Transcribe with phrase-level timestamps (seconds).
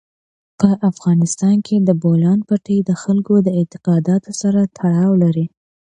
[0.59, 5.45] په افغانستان کې د بولان پټي د خلکو د اعتقاداتو سره تړاو لري.